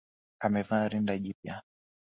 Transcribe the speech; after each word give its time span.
Amevaa 0.45 0.89
rinda 0.91 1.13
jipya 1.23 1.55